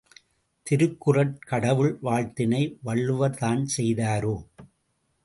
திருக்குறட் 0.67 1.35
கடவுள் 1.41 1.99
வாழ்த்தினை 2.03 2.63
வள்ளுவர்தான் 2.85 3.61
செய்தாரோ? 3.77 4.35